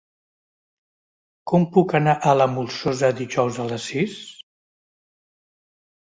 Com 1.51 1.67
puc 1.75 1.91
anar 1.99 2.15
a 2.29 2.33
la 2.39 2.47
Molsosa 2.53 3.09
dijous 3.19 3.59
a 3.65 3.67
les 3.73 3.85
sis? 3.91 4.15